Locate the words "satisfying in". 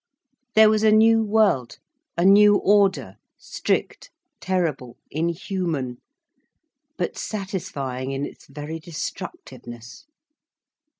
7.19-8.25